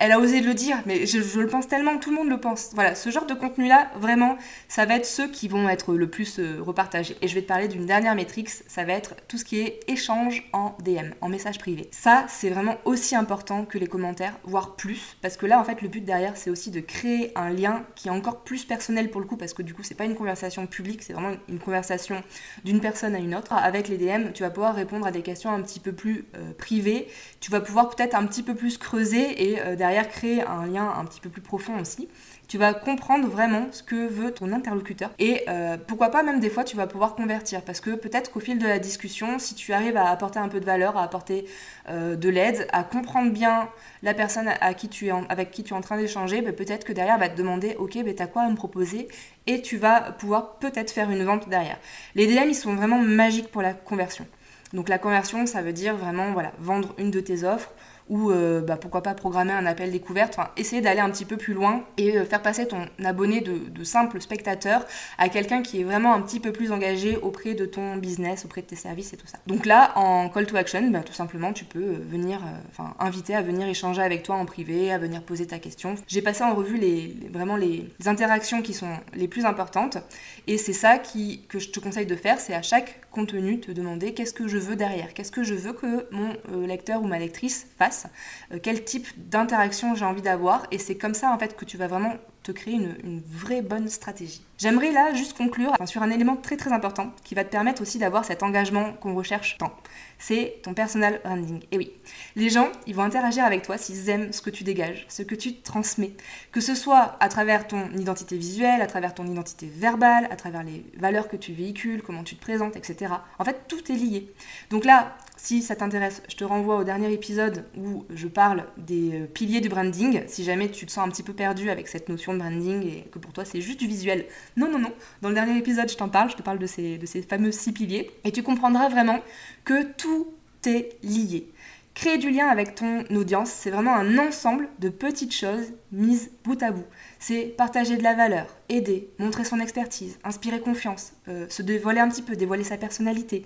elle 0.00 0.12
a 0.12 0.18
osé 0.18 0.40
le 0.40 0.54
dire, 0.54 0.78
mais 0.86 1.04
je, 1.06 1.38
le 1.38 1.46
pense 1.46 1.68
tellement, 1.68 1.98
tout 1.98 2.08
le 2.08 2.16
monde 2.16 2.30
le 2.30 2.40
pense. 2.40 2.70
Voilà, 2.72 2.94
ce 2.94 3.10
genre 3.10 3.26
de 3.26 3.34
contenu-là, 3.34 3.90
vraiment, 4.00 4.38
ça 4.66 4.86
va 4.86 4.96
être 4.96 5.04
ceux 5.04 5.28
qui 5.28 5.46
vont 5.46 5.68
être 5.68 5.92
le 5.92 6.08
plus 6.08 6.38
euh, 6.38 6.56
repartagés. 6.60 7.18
Et 7.20 7.28
je 7.28 7.34
vais 7.34 7.42
te 7.42 7.46
parler 7.46 7.68
d'une 7.68 7.84
dernière 7.84 8.14
métrique, 8.14 8.48
ça 8.48 8.84
va 8.84 8.94
être 8.94 9.14
tout 9.28 9.36
ce 9.36 9.44
qui 9.44 9.60
est 9.60 9.80
échange 9.88 10.48
en 10.54 10.74
DM, 10.82 11.10
en 11.20 11.28
message 11.28 11.58
privé. 11.58 11.86
Ça, 11.90 12.24
c'est 12.28 12.48
vraiment 12.48 12.78
aussi 12.86 13.14
important 13.14 13.66
que 13.66 13.76
les 13.76 13.86
commentaires, 13.86 14.32
voire 14.44 14.74
plus, 14.74 15.18
parce 15.20 15.36
que 15.36 15.44
là, 15.44 15.60
en 15.60 15.64
fait, 15.64 15.82
le 15.82 15.88
but 15.88 16.02
derrière, 16.02 16.34
c'est 16.34 16.48
aussi 16.48 16.70
de 16.70 16.80
créer 16.80 17.32
un 17.36 17.50
lien 17.50 17.84
qui 17.94 18.08
est 18.08 18.10
encore 18.10 18.40
plus 18.40 18.64
personnel 18.64 19.10
pour 19.10 19.20
le 19.20 19.26
coup, 19.26 19.36
parce 19.36 19.52
que 19.52 19.62
du 19.62 19.74
coup, 19.74 19.82
c'est 19.82 19.94
pas 19.94 20.06
une 20.06 20.16
conversation 20.16 20.66
publique, 20.66 21.02
c'est 21.02 21.12
vraiment 21.12 21.36
une 21.50 21.58
conversation 21.58 22.22
d'une 22.64 22.80
personne 22.80 23.14
à 23.14 23.18
une 23.18 23.34
autre. 23.34 23.52
Avec 23.52 23.88
les 23.88 23.98
DM, 23.98 24.32
tu 24.32 24.44
vas 24.44 24.50
pouvoir 24.50 24.74
répondre 24.74 25.06
à 25.06 25.10
des 25.10 25.20
questions 25.20 25.52
un 25.52 25.60
petit 25.60 25.78
peu 25.78 25.92
plus 25.92 26.24
euh, 26.36 26.54
privées, 26.56 27.06
tu 27.40 27.50
vas 27.50 27.60
pouvoir 27.60 27.90
peut-être 27.90 28.14
un 28.14 28.24
petit 28.24 28.42
peu 28.42 28.54
plus 28.54 28.78
creuser 28.78 29.50
et 29.50 29.60
euh, 29.60 29.76
derrière 29.76 29.89
créer 30.04 30.42
un 30.42 30.66
lien 30.66 30.92
un 30.96 31.04
petit 31.04 31.20
peu 31.20 31.28
plus 31.28 31.42
profond 31.42 31.78
aussi. 31.80 32.08
Tu 32.48 32.58
vas 32.58 32.74
comprendre 32.74 33.28
vraiment 33.28 33.68
ce 33.70 33.82
que 33.82 34.08
veut 34.08 34.32
ton 34.32 34.52
interlocuteur 34.52 35.10
et 35.20 35.44
euh, 35.48 35.76
pourquoi 35.86 36.10
pas 36.10 36.24
même 36.24 36.40
des 36.40 36.50
fois 36.50 36.64
tu 36.64 36.76
vas 36.76 36.88
pouvoir 36.88 37.14
convertir 37.14 37.62
parce 37.62 37.80
que 37.80 37.90
peut-être 37.90 38.32
qu'au 38.32 38.40
fil 38.40 38.58
de 38.58 38.66
la 38.66 38.80
discussion, 38.80 39.38
si 39.38 39.54
tu 39.54 39.72
arrives 39.72 39.96
à 39.96 40.10
apporter 40.10 40.40
un 40.40 40.48
peu 40.48 40.58
de 40.58 40.64
valeur, 40.64 40.96
à 40.96 41.04
apporter 41.04 41.46
euh, 41.88 42.16
de 42.16 42.28
l'aide, 42.28 42.66
à 42.72 42.82
comprendre 42.82 43.30
bien 43.30 43.68
la 44.02 44.14
personne 44.14 44.48
à 44.60 44.74
qui 44.74 44.88
tu 44.88 45.06
es 45.06 45.12
avec 45.28 45.52
qui 45.52 45.62
tu 45.62 45.74
es 45.74 45.76
en 45.76 45.80
train 45.80 45.96
d'échanger, 45.96 46.42
bah, 46.42 46.52
peut-être 46.52 46.84
que 46.84 46.92
derrière 46.92 47.18
va 47.18 47.28
te 47.28 47.36
demander 47.36 47.76
ok, 47.78 47.92
tu 47.92 48.14
t'as 48.16 48.26
quoi 48.26 48.42
à 48.42 48.48
me 48.48 48.56
proposer? 48.56 49.06
Et 49.46 49.62
tu 49.62 49.76
vas 49.76 50.00
pouvoir 50.12 50.56
peut-être 50.58 50.90
faire 50.90 51.10
une 51.10 51.24
vente 51.24 51.48
derrière. 51.48 51.78
Les 52.16 52.26
DM 52.26 52.48
ils 52.48 52.54
sont 52.54 52.74
vraiment 52.74 52.98
magiques 52.98 53.48
pour 53.52 53.62
la 53.62 53.74
conversion. 53.74 54.26
Donc 54.72 54.88
la 54.88 54.98
conversion, 54.98 55.46
ça 55.46 55.62
veut 55.62 55.72
dire 55.72 55.96
vraiment 55.96 56.32
voilà, 56.32 56.52
vendre 56.58 56.94
une 56.98 57.10
de 57.10 57.20
tes 57.20 57.44
offres 57.44 57.72
ou 58.10 58.30
euh, 58.30 58.60
bah, 58.60 58.76
pourquoi 58.76 59.02
pas 59.02 59.14
programmer 59.14 59.52
un 59.52 59.64
appel 59.64 59.92
découverte, 59.92 60.36
enfin, 60.36 60.50
essayer 60.56 60.82
d'aller 60.82 61.00
un 61.00 61.10
petit 61.10 61.24
peu 61.24 61.36
plus 61.36 61.54
loin 61.54 61.84
et 61.96 62.18
euh, 62.18 62.24
faire 62.24 62.42
passer 62.42 62.66
ton 62.66 62.86
abonné 63.02 63.40
de, 63.40 63.84
simple 63.84 64.20
spectateur 64.20 64.84
à 65.16 65.28
quelqu'un 65.28 65.62
qui 65.62 65.80
est 65.80 65.84
vraiment 65.84 66.12
un 66.12 66.20
petit 66.20 66.38
peu 66.38 66.52
plus 66.52 66.70
engagé 66.70 67.16
auprès 67.16 67.54
de 67.54 67.64
ton 67.64 67.96
business, 67.96 68.44
auprès 68.44 68.60
de 68.60 68.66
tes 68.66 68.76
services 68.76 69.12
et 69.14 69.16
tout 69.16 69.26
ça. 69.26 69.38
Donc 69.46 69.64
là, 69.64 69.92
en 69.96 70.28
call 70.28 70.46
to 70.46 70.56
action, 70.56 70.90
bah, 70.90 71.00
tout 71.00 71.12
simplement, 71.12 71.52
tu 71.52 71.64
peux 71.64 71.78
euh, 71.78 71.98
venir, 72.10 72.40
enfin, 72.70 72.94
inviter 72.98 73.34
à 73.34 73.42
venir 73.42 73.66
échanger 73.68 74.02
avec 74.02 74.24
toi 74.24 74.34
en 74.34 74.44
privé, 74.44 74.92
à 74.92 74.98
venir 74.98 75.22
poser 75.22 75.46
ta 75.46 75.58
question. 75.58 75.94
J'ai 76.08 76.20
passé 76.20 76.42
en 76.42 76.54
revue 76.54 76.76
les, 76.76 77.16
vraiment 77.32 77.56
les, 77.56 77.88
interactions 78.06 78.60
qui 78.60 78.74
sont 78.74 78.90
les 79.14 79.28
plus 79.28 79.44
importantes 79.44 79.98
et 80.46 80.58
c'est 80.58 80.72
ça 80.72 80.98
que 80.98 81.58
je 81.58 81.68
te 81.68 81.78
conseille 81.78 82.06
de 82.06 82.16
faire, 82.16 82.40
c'est 82.40 82.54
à 82.54 82.62
chaque 82.62 83.00
contenu 83.10 83.60
te 83.60 83.72
demander 83.72 84.14
qu'est-ce 84.14 84.32
que 84.32 84.48
je 84.48 84.58
veux 84.58 84.76
derrière, 84.76 85.14
qu'est-ce 85.14 85.32
que 85.32 85.42
je 85.42 85.54
veux 85.54 85.72
que 85.72 86.06
mon 86.10 86.36
lecteur 86.66 87.02
ou 87.02 87.06
ma 87.06 87.18
lectrice 87.18 87.66
fasse 87.78 88.06
euh, 88.52 88.58
quel 88.62 88.84
type 88.84 89.08
d'interaction 89.16 89.94
j'ai 89.94 90.04
envie 90.04 90.22
d'avoir, 90.22 90.66
et 90.70 90.78
c'est 90.78 90.96
comme 90.96 91.14
ça 91.14 91.32
en 91.32 91.38
fait 91.38 91.56
que 91.56 91.64
tu 91.64 91.76
vas 91.76 91.88
vraiment 91.88 92.14
te 92.52 92.58
créer 92.58 92.74
une, 92.74 93.22
vraie 93.26 93.62
bonne 93.62 93.88
stratégie. 93.88 94.42
J'aimerais 94.58 94.92
là 94.92 95.14
juste 95.14 95.36
conclure 95.36 95.72
sur 95.86 96.02
un 96.02 96.10
élément 96.10 96.36
très 96.36 96.56
très 96.56 96.72
important 96.72 97.12
qui 97.24 97.34
va 97.34 97.44
te 97.44 97.50
permettre 97.50 97.82
aussi 97.82 97.98
d'avoir 97.98 98.24
cet 98.24 98.42
engagement 98.42 98.92
qu'on 98.94 99.14
recherche 99.14 99.56
tant. 99.58 99.72
C'est 100.18 100.56
ton 100.62 100.74
personal 100.74 101.20
branding. 101.24 101.62
Et 101.72 101.78
oui, 101.78 101.92
les 102.36 102.50
gens, 102.50 102.68
ils 102.86 102.94
vont 102.94 103.02
interagir 103.02 103.44
avec 103.44 103.62
toi 103.62 103.78
s'ils 103.78 104.10
aiment 104.10 104.32
ce 104.32 104.42
que 104.42 104.50
tu 104.50 104.64
dégages, 104.64 105.06
ce 105.08 105.22
que 105.22 105.34
tu 105.34 105.56
transmets. 105.60 106.12
Que 106.52 106.60
ce 106.60 106.74
soit 106.74 107.16
à 107.20 107.28
travers 107.28 107.66
ton 107.66 107.90
identité 107.92 108.36
visuelle, 108.36 108.82
à 108.82 108.86
travers 108.86 109.14
ton 109.14 109.26
identité 109.26 109.70
verbale, 109.74 110.28
à 110.30 110.36
travers 110.36 110.62
les 110.62 110.84
valeurs 110.98 111.28
que 111.28 111.36
tu 111.36 111.52
véhicules, 111.52 112.02
comment 112.02 112.24
tu 112.24 112.36
te 112.36 112.40
présentes, 112.40 112.76
etc. 112.76 113.14
En 113.38 113.44
fait, 113.44 113.66
tout 113.66 113.90
est 113.90 113.96
lié. 113.96 114.30
Donc 114.68 114.84
là, 114.84 115.16
si 115.42 115.62
ça 115.62 115.74
t'intéresse, 115.74 116.22
je 116.28 116.36
te 116.36 116.44
renvoie 116.44 116.76
au 116.76 116.84
dernier 116.84 117.10
épisode 117.12 117.64
où 117.74 118.04
je 118.10 118.28
parle 118.28 118.66
des 118.76 119.22
euh, 119.22 119.26
piliers 119.26 119.62
du 119.62 119.70
branding. 119.70 120.22
Si 120.26 120.44
jamais 120.44 120.70
tu 120.70 120.84
te 120.84 120.92
sens 120.92 121.06
un 121.06 121.10
petit 121.10 121.22
peu 121.22 121.32
perdu 121.32 121.70
avec 121.70 121.88
cette 121.88 122.10
notion 122.10 122.34
de 122.34 122.39
branding 122.40 122.86
et 122.86 123.08
que 123.10 123.18
pour 123.18 123.32
toi 123.32 123.44
c'est 123.44 123.60
juste 123.60 123.78
du 123.78 123.86
visuel. 123.86 124.26
Non, 124.56 124.70
non, 124.70 124.78
non. 124.78 124.92
Dans 125.22 125.28
le 125.28 125.34
dernier 125.34 125.58
épisode, 125.58 125.90
je 125.90 125.96
t'en 125.96 126.08
parle, 126.08 126.30
je 126.30 126.36
te 126.36 126.42
parle 126.42 126.58
de 126.58 126.66
ces, 126.66 126.98
de 126.98 127.06
ces 127.06 127.22
fameux 127.22 127.52
six 127.52 127.72
piliers. 127.72 128.10
Et 128.24 128.32
tu 128.32 128.42
comprendras 128.42 128.88
vraiment 128.88 129.20
que 129.64 129.84
tout 129.84 130.28
est 130.66 130.96
lié. 131.02 131.48
Créer 131.94 132.18
du 132.18 132.30
lien 132.30 132.46
avec 132.46 132.76
ton 132.76 133.04
audience, 133.10 133.50
c'est 133.50 133.70
vraiment 133.70 133.94
un 133.94 134.16
ensemble 134.18 134.68
de 134.78 134.88
petites 134.88 135.34
choses 135.34 135.72
mises 135.92 136.30
bout 136.44 136.62
à 136.62 136.70
bout. 136.70 136.84
C'est 137.22 137.42
partager 137.42 137.98
de 137.98 138.02
la 138.02 138.14
valeur, 138.14 138.46
aider, 138.70 139.10
montrer 139.18 139.44
son 139.44 139.60
expertise, 139.60 140.18
inspirer 140.24 140.58
confiance, 140.58 141.12
euh, 141.28 141.46
se 141.50 141.60
dévoiler 141.60 142.00
un 142.00 142.08
petit 142.08 142.22
peu, 142.22 142.34
dévoiler 142.34 142.64
sa 142.64 142.78
personnalité, 142.78 143.44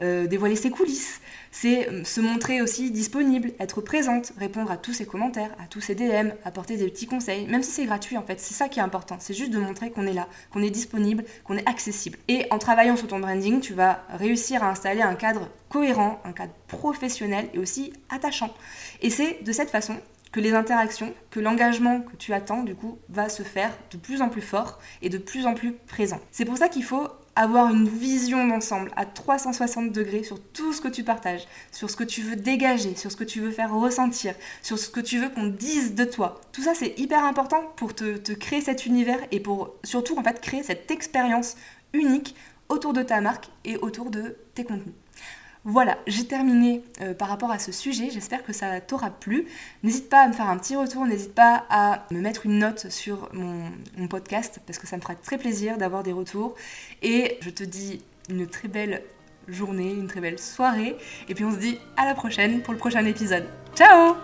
euh, 0.00 0.28
dévoiler 0.28 0.54
ses 0.54 0.70
coulisses, 0.70 1.20
c'est 1.50 1.88
euh, 1.88 2.04
se 2.04 2.20
montrer 2.20 2.62
aussi 2.62 2.92
disponible, 2.92 3.50
être 3.58 3.80
présente, 3.80 4.32
répondre 4.38 4.70
à 4.70 4.76
tous 4.76 4.92
ses 4.92 5.06
commentaires, 5.06 5.50
à 5.58 5.66
tous 5.66 5.80
ses 5.80 5.96
DM, 5.96 6.30
apporter 6.44 6.76
des 6.76 6.88
petits 6.88 7.06
conseils, 7.06 7.48
même 7.48 7.64
si 7.64 7.72
c'est 7.72 7.86
gratuit 7.86 8.16
en 8.16 8.22
fait, 8.22 8.38
c'est 8.38 8.54
ça 8.54 8.68
qui 8.68 8.78
est 8.78 8.82
important, 8.82 9.16
c'est 9.18 9.34
juste 9.34 9.50
de 9.50 9.58
montrer 9.58 9.90
qu'on 9.90 10.06
est 10.06 10.12
là, 10.12 10.28
qu'on 10.52 10.62
est 10.62 10.70
disponible, 10.70 11.24
qu'on 11.42 11.56
est 11.56 11.68
accessible. 11.68 12.18
Et 12.28 12.46
en 12.52 12.58
travaillant 12.58 12.96
sur 12.96 13.08
ton 13.08 13.18
branding, 13.18 13.60
tu 13.60 13.74
vas 13.74 14.04
réussir 14.10 14.62
à 14.62 14.70
installer 14.70 15.02
un 15.02 15.16
cadre 15.16 15.48
cohérent, 15.68 16.20
un 16.24 16.32
cadre 16.32 16.52
professionnel 16.68 17.48
et 17.54 17.58
aussi 17.58 17.92
attachant. 18.08 18.54
Et 19.02 19.10
c'est 19.10 19.42
de 19.42 19.50
cette 19.50 19.70
façon 19.70 19.96
que 20.36 20.40
les 20.42 20.52
interactions, 20.52 21.14
que 21.30 21.40
l'engagement 21.40 22.02
que 22.02 22.14
tu 22.14 22.34
attends, 22.34 22.62
du 22.62 22.74
coup, 22.74 22.98
va 23.08 23.30
se 23.30 23.42
faire 23.42 23.72
de 23.90 23.96
plus 23.96 24.20
en 24.20 24.28
plus 24.28 24.42
fort 24.42 24.78
et 25.00 25.08
de 25.08 25.16
plus 25.16 25.46
en 25.46 25.54
plus 25.54 25.72
présent. 25.72 26.20
C'est 26.30 26.44
pour 26.44 26.58
ça 26.58 26.68
qu'il 26.68 26.84
faut 26.84 27.08
avoir 27.36 27.72
une 27.72 27.88
vision 27.88 28.46
d'ensemble 28.46 28.90
à 28.96 29.06
360 29.06 29.92
degrés 29.92 30.24
sur 30.24 30.38
tout 30.38 30.74
ce 30.74 30.82
que 30.82 30.88
tu 30.88 31.04
partages, 31.04 31.48
sur 31.72 31.88
ce 31.88 31.96
que 31.96 32.04
tu 32.04 32.20
veux 32.20 32.36
dégager, 32.36 32.96
sur 32.96 33.10
ce 33.10 33.16
que 33.16 33.24
tu 33.24 33.40
veux 33.40 33.50
faire 33.50 33.74
ressentir, 33.74 34.34
sur 34.60 34.78
ce 34.78 34.90
que 34.90 35.00
tu 35.00 35.18
veux 35.18 35.30
qu'on 35.30 35.46
dise 35.46 35.94
de 35.94 36.04
toi. 36.04 36.38
Tout 36.52 36.60
ça, 36.62 36.74
c'est 36.74 36.92
hyper 36.98 37.24
important 37.24 37.62
pour 37.76 37.94
te, 37.94 38.18
te, 38.18 38.32
créer 38.32 38.60
cet 38.60 38.84
univers 38.84 39.20
et 39.30 39.40
pour 39.40 39.76
surtout 39.84 40.18
en 40.18 40.22
fait 40.22 40.42
créer 40.42 40.62
cette 40.62 40.90
expérience 40.90 41.56
unique 41.94 42.36
autour 42.68 42.92
de 42.92 43.02
ta 43.02 43.22
marque 43.22 43.48
et 43.64 43.78
autour 43.78 44.10
de 44.10 44.36
tes 44.54 44.64
contenus. 44.64 44.92
Voilà, 45.68 45.98
j'ai 46.06 46.24
terminé 46.24 46.84
euh, 47.00 47.12
par 47.12 47.28
rapport 47.28 47.50
à 47.50 47.58
ce 47.58 47.72
sujet, 47.72 48.08
j'espère 48.08 48.44
que 48.44 48.52
ça 48.52 48.80
t'aura 48.80 49.10
plu. 49.10 49.46
N'hésite 49.82 50.08
pas 50.08 50.20
à 50.20 50.28
me 50.28 50.32
faire 50.32 50.48
un 50.48 50.56
petit 50.58 50.76
retour, 50.76 51.04
n'hésite 51.06 51.34
pas 51.34 51.66
à 51.68 52.06
me 52.12 52.20
mettre 52.20 52.46
une 52.46 52.60
note 52.60 52.88
sur 52.88 53.28
mon, 53.32 53.64
mon 53.96 54.06
podcast 54.06 54.60
parce 54.64 54.78
que 54.78 54.86
ça 54.86 54.96
me 54.96 55.02
fera 55.02 55.16
très 55.16 55.38
plaisir 55.38 55.76
d'avoir 55.76 56.04
des 56.04 56.12
retours. 56.12 56.54
Et 57.02 57.36
je 57.40 57.50
te 57.50 57.64
dis 57.64 58.00
une 58.30 58.46
très 58.46 58.68
belle 58.68 59.02
journée, 59.48 59.90
une 59.90 60.06
très 60.06 60.20
belle 60.20 60.38
soirée. 60.38 60.96
Et 61.28 61.34
puis 61.34 61.44
on 61.44 61.50
se 61.50 61.58
dit 61.58 61.78
à 61.96 62.04
la 62.04 62.14
prochaine 62.14 62.62
pour 62.62 62.72
le 62.72 62.78
prochain 62.78 63.04
épisode. 63.04 63.48
Ciao 63.74 64.14